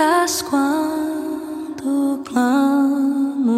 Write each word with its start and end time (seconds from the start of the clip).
escutas 0.00 0.40
quando 0.42 2.22
clamo 2.24 3.50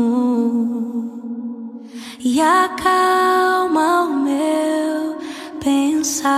e 2.18 2.40
acalma 2.40 4.02
o 4.02 4.08
meu 4.24 5.16
pensar. 5.62 6.32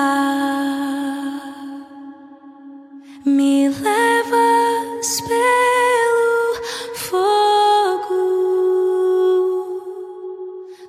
Me 3.25 3.71
levas 3.71 5.22
pelo 5.22 6.55
fogo, 6.95 8.25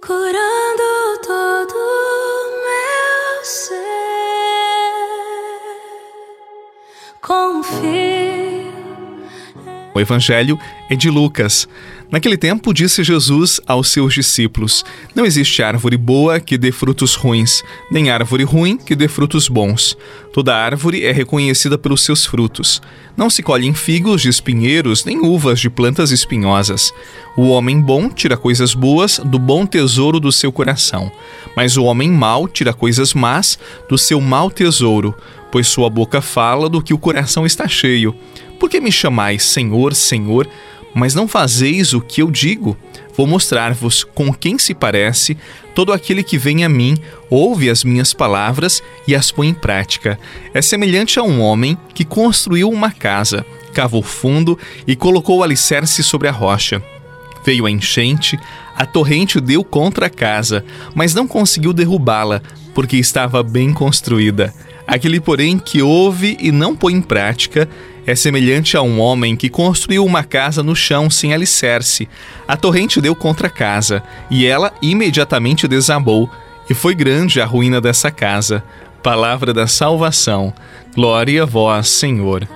curando 0.05 1.17
todo 1.25 1.75
meu 2.65 3.45
ser. 3.45 3.75
Confio. 7.21 8.64
O 9.95 9.99
Evangelho 9.99 10.59
é 10.89 10.95
de 10.95 11.09
Lucas. 11.09 11.69
Naquele 12.11 12.37
tempo, 12.37 12.73
disse 12.73 13.01
Jesus 13.01 13.61
aos 13.65 13.87
seus 13.87 14.13
discípulos: 14.13 14.83
Não 15.15 15.25
existe 15.25 15.63
árvore 15.63 15.95
boa 15.95 16.37
que 16.37 16.57
dê 16.57 16.69
frutos 16.69 17.15
ruins, 17.15 17.63
nem 17.89 18.09
árvore 18.09 18.43
ruim 18.43 18.77
que 18.77 18.93
dê 18.93 19.07
frutos 19.07 19.47
bons. 19.47 19.97
Toda 20.33 20.53
árvore 20.53 21.05
é 21.05 21.13
reconhecida 21.13 21.77
pelos 21.77 22.03
seus 22.03 22.25
frutos. 22.25 22.81
Não 23.15 23.29
se 23.29 23.41
colhem 23.41 23.73
figos 23.73 24.21
de 24.21 24.27
espinheiros, 24.27 25.05
nem 25.05 25.25
uvas 25.25 25.61
de 25.61 25.69
plantas 25.69 26.11
espinhosas. 26.11 26.93
O 27.37 27.47
homem 27.47 27.79
bom 27.79 28.09
tira 28.09 28.35
coisas 28.35 28.73
boas 28.73 29.19
do 29.23 29.39
bom 29.39 29.65
tesouro 29.65 30.19
do 30.19 30.31
seu 30.31 30.51
coração, 30.51 31.09
mas 31.55 31.77
o 31.77 31.85
homem 31.85 32.11
mau 32.11 32.49
tira 32.49 32.73
coisas 32.73 33.13
más 33.13 33.57
do 33.89 33.97
seu 33.97 34.19
mau 34.19 34.51
tesouro, 34.51 35.15
pois 35.55 35.69
sua 35.69 35.89
boca 35.89 36.21
fala 36.21 36.67
do 36.67 36.81
que 36.81 36.93
o 36.93 36.97
coração 36.97 37.45
está 37.45 37.65
cheio. 37.65 38.13
Por 38.59 38.69
que 38.69 38.81
me 38.81 38.91
chamais 38.91 39.41
Senhor, 39.41 39.95
Senhor, 39.95 40.49
mas 40.93 41.15
não 41.15 41.29
fazeis 41.29 41.93
o 41.93 42.01
que 42.01 42.21
eu 42.21 42.29
digo? 42.29 42.77
Vou 43.15 43.25
mostrar-vos 43.25 44.03
com 44.03 44.33
quem 44.33 44.59
se 44.59 44.73
parece 44.73 45.37
todo 45.73 45.93
aquele 45.93 46.23
que 46.23 46.37
vem 46.37 46.65
a 46.65 46.67
mim, 46.67 46.97
ouve 47.29 47.69
as 47.69 47.85
minhas 47.85 48.13
palavras 48.13 48.83
e 49.07 49.15
as 49.15 49.31
põe 49.31 49.47
em 49.47 49.53
prática. 49.53 50.19
É 50.53 50.61
semelhante 50.61 51.19
a 51.19 51.23
um 51.23 51.39
homem 51.39 51.77
que 51.93 52.03
construiu 52.03 52.69
uma 52.69 52.91
casa, 52.91 53.45
cavou 53.73 54.03
fundo 54.03 54.59
e 54.85 54.93
colocou 54.93 55.37
o 55.37 55.43
alicerce 55.43 56.03
sobre 56.03 56.27
a 56.27 56.33
rocha. 56.33 56.83
Veio 57.45 57.65
a 57.65 57.71
enchente, 57.71 58.37
a 58.75 58.85
torrente 58.85 59.39
deu 59.39 59.63
contra 59.63 60.07
a 60.07 60.09
casa, 60.09 60.65
mas 60.93 61.13
não 61.13 61.25
conseguiu 61.25 61.71
derrubá-la, 61.71 62.41
porque 62.73 62.97
estava 62.97 63.41
bem 63.41 63.71
construída. 63.71 64.53
Aquele, 64.87 65.19
porém, 65.19 65.57
que 65.57 65.81
ouve 65.81 66.37
e 66.39 66.51
não 66.51 66.75
põe 66.75 66.93
em 66.93 67.01
prática 67.01 67.67
é 68.05 68.13
semelhante 68.13 68.77
a 68.77 68.83
um 68.83 68.99
homem 68.99 69.35
que 69.35 69.49
construiu 69.49 70.05
uma 70.05 70.23
casa 70.23 70.61
no 70.61 70.75
chão 70.75 71.09
sem 71.09 71.33
alicerce. 71.33 72.07
A 72.47 72.55
torrente 72.55 73.01
deu 73.01 73.15
contra 73.15 73.47
a 73.47 73.49
casa, 73.49 74.03
e 74.29 74.45
ela 74.45 74.71
imediatamente 74.81 75.67
desabou, 75.67 76.29
e 76.69 76.73
foi 76.73 76.93
grande 76.93 77.41
a 77.41 77.45
ruína 77.45 77.81
dessa 77.81 78.11
casa. 78.11 78.63
Palavra 79.01 79.53
da 79.53 79.65
salvação. 79.65 80.53
Glória 80.95 81.43
a 81.43 81.45
vós, 81.45 81.89
Senhor. 81.89 82.47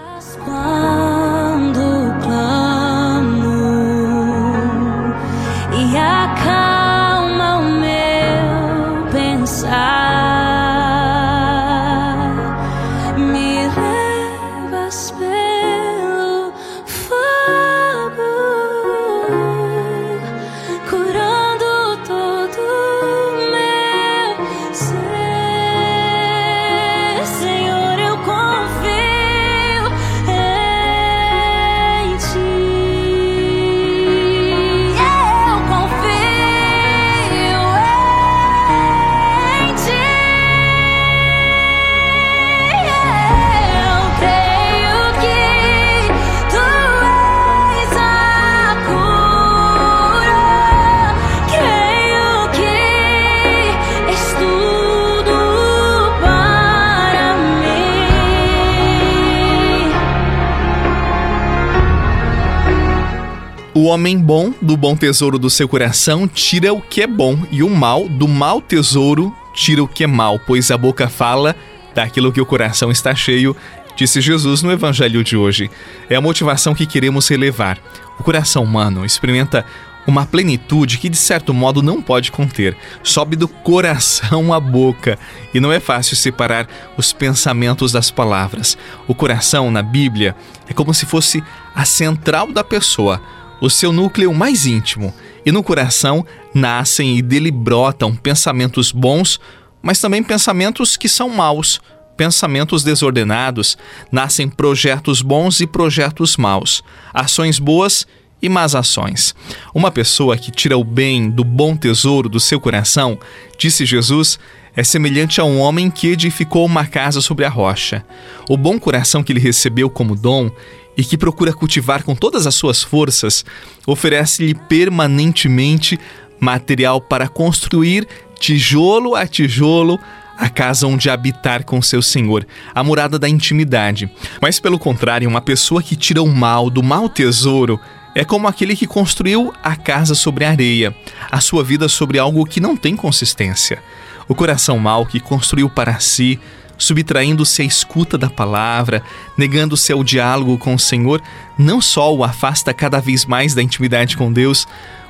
O 63.80 63.86
homem 63.86 64.18
bom, 64.18 64.54
do 64.62 64.76
bom 64.76 64.94
tesouro 64.94 65.40
do 65.40 65.50
seu 65.50 65.66
coração, 65.66 66.28
tira 66.28 66.74
o 66.74 66.82
que 66.82 67.02
é 67.02 67.08
bom, 67.08 67.40
e 67.50 67.64
o 67.64 67.70
mal, 67.70 68.10
do 68.10 68.28
mau 68.28 68.62
tesouro, 68.62 69.34
tira 69.54 69.82
o 69.82 69.88
que 69.88 70.04
é 70.04 70.08
mal, 70.08 70.38
pois 70.38 70.70
a 70.70 70.78
boca 70.78 71.08
fala 71.08 71.56
daquilo 71.96 72.34
que 72.34 72.42
o 72.42 72.46
coração 72.46 72.92
está 72.92 73.16
cheio, 73.16 73.56
disse 73.96 74.20
Jesus 74.20 74.62
no 74.62 74.70
evangelho 74.70 75.24
de 75.24 75.38
hoje. 75.38 75.72
É 76.10 76.18
a 76.18 76.22
motivação 76.22 76.76
que 76.76 76.86
queremos 76.86 77.30
relevar. 77.30 77.80
O 78.20 78.24
coração 78.24 78.66
humano 78.66 79.06
experimenta 79.06 79.66
uma 80.06 80.26
plenitude 80.26 80.98
que 80.98 81.08
de 81.08 81.16
certo 81.16 81.54
modo 81.54 81.82
não 81.82 82.02
pode 82.02 82.34
conter. 82.34 82.76
Sobe 83.02 83.38
do 83.38 83.48
coração 83.48 84.54
à 84.54 84.60
boca 84.60 85.18
e 85.54 85.60
não 85.62 85.72
é 85.72 85.80
fácil 85.80 86.18
separar 86.18 86.68
os 86.98 87.14
pensamentos 87.14 87.94
das 87.94 88.12
palavras. 88.12 88.78
O 89.08 89.16
coração 89.16 89.72
na 89.72 89.82
Bíblia 89.82 90.36
é 90.68 90.74
como 90.74 90.94
se 90.94 91.06
fosse 91.06 91.42
a 91.74 91.86
central 91.86 92.52
da 92.52 92.64
pessoa, 92.64 93.22
o 93.62 93.70
seu 93.70 93.92
núcleo 93.92 94.34
mais 94.34 94.66
íntimo. 94.66 95.14
E 95.46 95.52
no 95.52 95.64
coração 95.64 96.26
nascem 96.54 97.18
e 97.18 97.22
dele 97.22 97.52
brotam 97.52 98.16
pensamentos 98.16 98.92
bons, 98.92 99.40
mas 99.82 100.00
também 100.00 100.24
pensamentos 100.24 100.98
que 100.98 101.10
são 101.10 101.30
maus 101.30 101.80
pensamentos 102.20 102.84
desordenados, 102.84 103.78
nascem 104.12 104.50
projetos 104.50 105.22
bons 105.22 105.62
e 105.62 105.66
projetos 105.66 106.36
maus, 106.36 106.84
ações 107.14 107.60
boas 107.60 108.06
e 108.42 108.50
más 108.50 108.76
ações. 108.76 109.34
Uma 109.74 109.90
pessoa 109.90 110.36
que 110.36 110.52
tira 110.52 110.78
o 110.78 110.84
bem 110.84 111.30
do 111.30 111.46
bom 111.46 111.78
tesouro 111.78 112.28
do 112.28 112.38
seu 112.38 112.60
coração, 112.60 113.18
disse 113.58 113.86
Jesus, 113.86 114.38
é 114.80 114.84
semelhante 114.84 115.42
a 115.42 115.44
um 115.44 115.60
homem 115.60 115.92
que 115.92 116.08
edificou 116.08 116.66
uma 116.66 116.86
casa 116.86 117.20
sobre 117.20 117.44
a 117.44 117.50
rocha. 117.50 118.02
O 118.48 118.56
bom 118.56 118.80
coração 118.80 119.22
que 119.22 119.34
ele 119.34 119.40
recebeu 119.40 119.90
como 119.90 120.16
dom 120.16 120.50
e 120.96 121.04
que 121.04 121.18
procura 121.18 121.52
cultivar 121.52 122.02
com 122.02 122.16
todas 122.16 122.48
as 122.48 122.56
suas 122.56 122.82
forças, 122.82 123.44
oferece-lhe 123.86 124.54
permanentemente 124.54 126.00
material 126.40 127.02
para 127.02 127.28
construir 127.28 128.08
tijolo 128.40 129.16
a 129.16 129.28
tijolo 129.28 130.00
a 130.38 130.48
casa 130.48 130.88
onde 130.88 131.10
habitar 131.10 131.66
com 131.66 131.82
seu 131.82 132.02
senhor, 132.02 132.48
a 132.74 132.82
morada 132.82 133.20
da 133.20 133.28
intimidade. 133.28 134.10
Mas 134.42 134.62
pelo 134.62 134.80
contrário, 134.80 135.28
uma 135.28 135.42
pessoa 135.42 135.84
que 135.84 135.98
tira 135.98 136.24
o 136.24 136.34
mal 136.34 136.70
do 136.70 136.82
mau 136.82 137.10
tesouro 137.10 137.78
é 138.16 138.24
como 138.24 138.48
aquele 138.48 138.78
que 138.78 138.88
construiu 138.88 139.54
a 139.62 139.76
casa 139.76 140.16
sobre 140.16 140.46
a 140.46 140.52
areia, 140.52 140.96
a 141.30 141.42
sua 141.42 141.66
vida 141.66 141.90
sobre 141.90 142.18
algo 142.18 142.46
que 142.46 142.62
não 142.62 142.78
tem 142.78 142.96
consistência. 142.96 143.84
O 144.30 144.36
coração 144.36 144.78
mau 144.78 145.08
que 145.08 145.20
construiu 145.20 145.68
para 145.70 146.00
si, 146.00 146.40
subtraindo-se 146.78 147.64
à 147.64 147.66
escuta 147.66 148.16
da 148.16 148.30
palavra, 148.30 149.04
negando-se 149.36 149.92
ao 149.92 150.04
diálogo 150.04 150.56
com 150.58 150.76
o 150.76 150.80
Senhor, 150.80 151.20
não 151.58 151.82
só 151.82 152.16
o 152.16 152.24
afasta 152.24 152.72
cada 152.72 153.02
vez 153.02 153.26
mais 153.26 153.56
da 153.56 153.64
intimidade 153.64 154.16
com 154.16 154.32
Deus, 154.32 154.68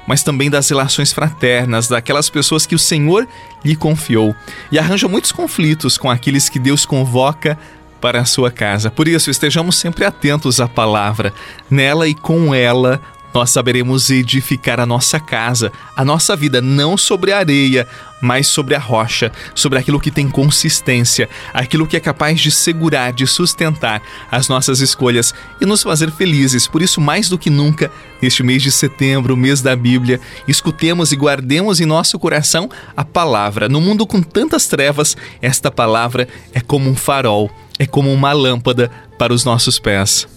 mas 0.08 0.24
também 0.24 0.50
das 0.50 0.70
relações 0.70 1.12
fraternas, 1.12 1.90
daquelas 1.90 2.30
pessoas 2.30 2.66
que 2.66 2.74
o 2.74 2.80
Senhor 2.80 3.28
lhe 3.64 3.76
confiou, 3.76 4.34
e 4.72 4.80
arranja 4.80 5.08
muitos 5.08 5.34
conflitos 5.34 5.98
com 5.98 6.10
aqueles 6.10 6.48
que 6.48 6.58
Deus 6.58 6.86
convoca 6.86 7.60
para 8.00 8.22
a 8.22 8.26
sua 8.26 8.50
casa. 8.50 8.90
Por 8.90 9.08
isso, 9.08 9.30
estejamos 9.30 9.76
sempre 9.76 10.06
atentos 10.06 10.62
à 10.62 10.68
palavra. 10.68 11.34
Nela 11.70 12.08
e 12.08 12.16
com 12.16 12.56
ela, 12.56 13.02
nós 13.34 13.50
saberemos 13.50 14.10
edificar 14.10 14.80
a 14.80 14.86
nossa 14.86 15.20
casa, 15.20 15.72
a 15.96 16.04
nossa 16.04 16.36
vida, 16.36 16.62
não 16.62 16.98
sobre 16.98 17.32
a 17.32 17.40
areia, 17.40 17.88
mas 18.22 18.48
sobre 18.48 18.76
a 18.76 18.80
rocha, 18.80 19.32
sobre 19.56 19.80
aquilo 19.80 20.00
que 20.00 20.12
tem 20.12 20.30
consistência, 20.30 21.30
aquilo 21.54 21.88
que 21.88 21.96
é 21.96 22.00
capaz 22.00 22.40
de 22.40 22.52
segurar, 22.52 23.14
de 23.14 23.26
sustentar 23.26 24.02
as 24.32 24.48
nossas 24.48 24.80
escolhas 24.80 25.34
e 25.62 25.66
nos 25.66 25.84
fazer 25.84 26.12
felizes. 26.12 26.68
Por 26.68 26.82
isso, 26.82 27.00
mais 27.00 27.30
do 27.30 27.38
que 27.38 27.50
nunca, 27.50 27.92
neste 28.22 28.44
mês 28.44 28.62
de 28.62 28.72
setembro, 28.72 29.38
mês 29.38 29.62
da 29.62 29.76
Bíblia, 29.76 30.20
escutemos 30.48 31.12
e 31.12 31.16
guardemos 31.16 31.80
em 31.80 31.86
nosso 31.86 32.18
coração 32.20 32.70
a 32.96 33.06
palavra. 33.06 33.70
No 33.70 33.80
mundo 33.80 34.06
com 34.06 34.22
tantas 34.22 34.68
trevas, 34.68 35.16
esta 35.42 35.72
palavra 35.72 36.28
é 36.54 36.60
como 36.60 36.90
um 36.90 36.96
farol, 36.96 37.50
é 37.78 37.86
como 37.86 38.12
uma 38.12 38.34
lâmpada 38.34 38.92
para 39.18 39.34
os 39.34 39.46
nossos 39.46 39.80
pés. 39.80 40.28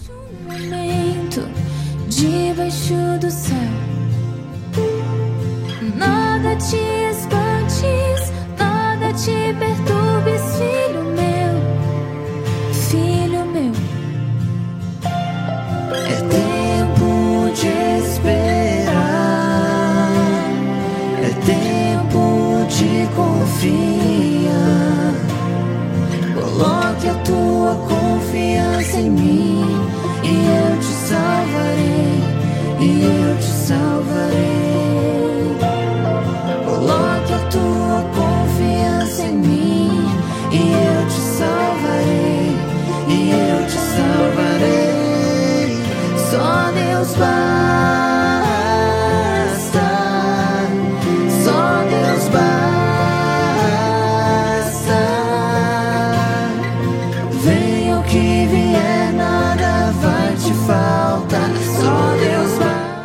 em 29.03 29.09
mim 29.09 29.65
e 30.23 30.27
eu 30.27 30.79
te 30.79 30.93
salvarei, 31.07 32.23
e 32.79 33.03
eu 33.03 33.37
te 33.37 33.51
salvarei. 33.67 34.63
Coloque 36.65 37.33
a 37.33 37.39
tua 37.51 38.05
confiança 38.15 39.23
em 39.23 39.33
mim 39.33 40.07
e 40.51 40.71
eu 40.71 41.07
te 41.07 41.21
salvarei, 41.37 42.55
e 43.09 43.31
eu 43.31 43.67
te 43.67 43.77
salvarei. 43.95 45.03
Só 46.31 46.71
Deus 46.71 47.15
vai. 47.15 47.52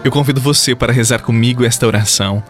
Eu 0.08 0.12
convido 0.12 0.40
você 0.40 0.74
para 0.74 0.90
rezar 0.90 1.18
comigo 1.18 1.66
esta 1.66 1.86
oração. 1.86 2.42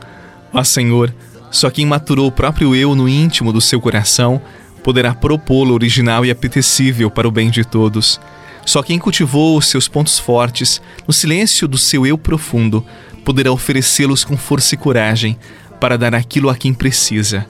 Ó 0.52 0.62
Senhor, 0.62 1.12
só 1.50 1.68
quem 1.68 1.84
maturou 1.84 2.28
o 2.28 2.30
próprio 2.30 2.72
eu 2.72 2.94
no 2.94 3.08
íntimo 3.08 3.52
do 3.52 3.60
seu 3.60 3.80
coração 3.80 4.40
poderá 4.84 5.12
propô-lo 5.12 5.74
original 5.74 6.24
e 6.24 6.30
apetecível 6.30 7.10
para 7.10 7.26
o 7.26 7.32
bem 7.32 7.50
de 7.50 7.64
todos. 7.64 8.20
Só 8.64 8.80
quem 8.80 8.96
cultivou 8.96 9.58
os 9.58 9.66
seus 9.66 9.88
pontos 9.88 10.20
fortes 10.20 10.80
no 11.04 11.12
silêncio 11.12 11.66
do 11.66 11.76
seu 11.76 12.06
eu 12.06 12.16
profundo 12.16 12.86
poderá 13.24 13.50
oferecê-los 13.50 14.22
com 14.22 14.36
força 14.36 14.76
e 14.76 14.78
coragem 14.78 15.36
para 15.80 15.98
dar 15.98 16.14
aquilo 16.14 16.50
a 16.50 16.54
quem 16.54 16.72
precisa. 16.72 17.44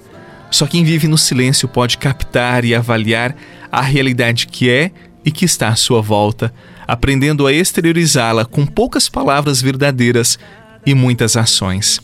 Só 0.51 0.67
quem 0.67 0.85
vive 0.85 1.07
no 1.07 1.19
silêncio 1.19 1.69
pode 1.69 1.99
captar 1.99 2.65
e 2.65 2.75
avaliar 2.75 3.37
a 3.71 3.83
realidade 3.83 4.47
que 4.47 4.71
é 4.71 4.91
e 5.23 5.31
que 5.31 5.45
está 5.45 5.69
à 5.69 5.77
sua 5.77 6.01
volta, 6.01 6.51
aprendendo 6.89 7.47
a 7.47 7.53
exteriorizá-la 7.53 8.47
com 8.47 8.65
poucas 8.65 9.11
palavras 9.11 9.61
verdadeiras 9.61 10.39
e 10.87 10.95
muitas 10.95 11.37
ações. 11.37 12.01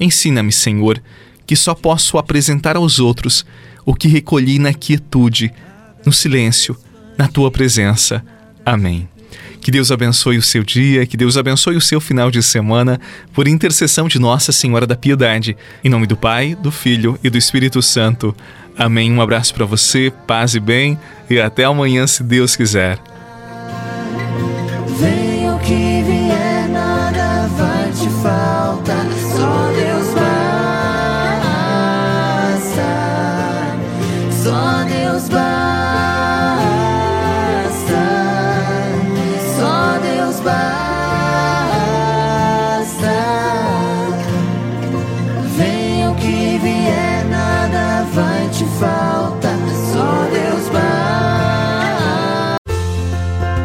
Ensina-me, 0.00 0.50
Senhor, 0.50 1.00
que 1.46 1.54
só 1.54 1.72
posso 1.72 2.18
apresentar 2.18 2.74
aos 2.74 2.98
outros 2.98 3.46
o 3.86 3.94
que 3.94 4.08
recolhi 4.08 4.58
na 4.58 4.74
quietude, 4.74 5.52
no 6.04 6.12
silêncio, 6.12 6.76
na 7.16 7.28
tua 7.28 7.48
presença. 7.48 8.24
Amém. 8.66 9.08
Que 9.60 9.70
Deus 9.70 9.92
abençoe 9.92 10.36
o 10.36 10.42
seu 10.42 10.64
dia, 10.64 11.06
que 11.06 11.16
Deus 11.16 11.36
abençoe 11.36 11.76
o 11.76 11.80
seu 11.80 12.00
final 12.00 12.30
de 12.30 12.42
semana, 12.42 13.00
por 13.32 13.46
intercessão 13.46 14.08
de 14.08 14.18
Nossa 14.18 14.50
Senhora 14.52 14.86
da 14.86 14.96
Piedade. 14.96 15.56
Em 15.82 15.88
nome 15.88 16.06
do 16.06 16.16
Pai, 16.16 16.56
do 16.56 16.72
Filho 16.72 17.18
e 17.22 17.30
do 17.30 17.38
Espírito 17.38 17.80
Santo. 17.80 18.34
Amém. 18.76 19.12
Um 19.12 19.22
abraço 19.22 19.54
para 19.54 19.64
você, 19.64 20.12
paz 20.26 20.54
e 20.54 20.60
bem, 20.60 20.98
e 21.30 21.38
até 21.40 21.64
amanhã, 21.64 22.06
se 22.06 22.22
Deus 22.22 22.56
quiser. 22.56 22.98